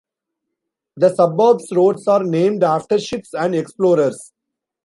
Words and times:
The 0.97 1.13
suburb's 1.13 1.71
roads 1.71 2.07
are 2.07 2.23
named 2.23 2.63
after 2.63 2.97
ships 2.97 3.35
and 3.35 3.53
explorers. 3.53 4.31